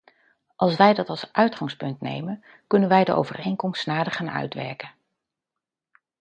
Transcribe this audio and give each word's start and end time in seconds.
Als 0.55 0.75
wij 0.75 0.93
dat 0.93 1.09
als 1.09 1.33
uitgangspunt 1.33 2.01
nemen, 2.01 2.43
kunnen 2.67 2.89
wij 2.89 3.03
de 3.03 3.13
overeenkomst 3.13 3.85
nader 3.85 4.13
gaan 4.13 4.29
uitwerken. 4.31 4.91